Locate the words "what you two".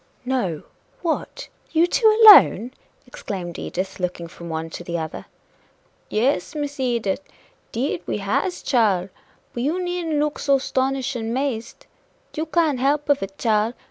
1.03-2.07